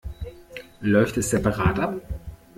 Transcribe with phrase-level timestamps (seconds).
[0.81, 2.01] Läuft es separat ab?